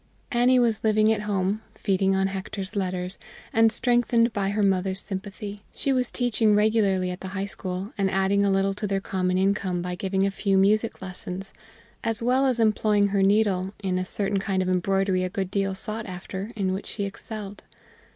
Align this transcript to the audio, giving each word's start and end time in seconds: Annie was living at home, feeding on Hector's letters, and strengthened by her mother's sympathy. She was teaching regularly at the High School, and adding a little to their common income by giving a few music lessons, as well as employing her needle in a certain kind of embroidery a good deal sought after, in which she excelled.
Annie 0.31 0.57
was 0.57 0.83
living 0.83 1.13
at 1.13 1.21
home, 1.29 1.61
feeding 1.75 2.15
on 2.15 2.25
Hector's 2.25 2.75
letters, 2.75 3.19
and 3.53 3.71
strengthened 3.71 4.33
by 4.33 4.49
her 4.49 4.63
mother's 4.63 4.99
sympathy. 4.99 5.61
She 5.75 5.93
was 5.93 6.09
teaching 6.09 6.55
regularly 6.55 7.11
at 7.11 7.19
the 7.19 7.27
High 7.37 7.45
School, 7.45 7.93
and 7.99 8.09
adding 8.09 8.43
a 8.43 8.49
little 8.49 8.73
to 8.73 8.87
their 8.87 8.99
common 8.99 9.37
income 9.37 9.83
by 9.83 9.93
giving 9.93 10.25
a 10.25 10.31
few 10.31 10.57
music 10.57 11.03
lessons, 11.03 11.53
as 12.03 12.23
well 12.23 12.47
as 12.47 12.59
employing 12.59 13.09
her 13.09 13.21
needle 13.21 13.75
in 13.83 13.99
a 13.99 14.03
certain 14.03 14.39
kind 14.39 14.63
of 14.63 14.69
embroidery 14.69 15.23
a 15.23 15.29
good 15.29 15.51
deal 15.51 15.75
sought 15.75 16.07
after, 16.07 16.51
in 16.55 16.73
which 16.73 16.87
she 16.87 17.05
excelled. 17.05 17.63